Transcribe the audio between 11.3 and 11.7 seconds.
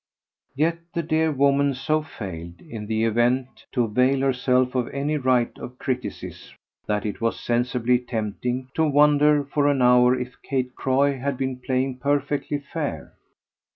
been